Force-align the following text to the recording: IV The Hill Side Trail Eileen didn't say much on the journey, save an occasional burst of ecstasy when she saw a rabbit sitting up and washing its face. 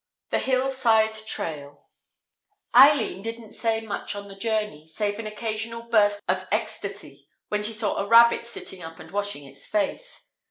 IV 0.01 0.31
The 0.31 0.39
Hill 0.39 0.71
Side 0.71 1.13
Trail 1.13 1.87
Eileen 2.73 3.21
didn't 3.21 3.51
say 3.51 3.81
much 3.81 4.15
on 4.15 4.29
the 4.29 4.35
journey, 4.35 4.87
save 4.87 5.19
an 5.19 5.27
occasional 5.27 5.83
burst 5.83 6.23
of 6.27 6.47
ecstasy 6.51 7.29
when 7.49 7.61
she 7.61 7.71
saw 7.73 7.97
a 7.97 8.07
rabbit 8.07 8.47
sitting 8.47 8.81
up 8.81 8.97
and 8.99 9.11
washing 9.11 9.43
its 9.45 9.67
face. 9.67 10.25